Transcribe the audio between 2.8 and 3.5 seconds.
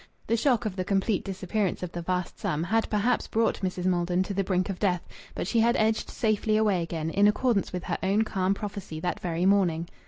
perhaps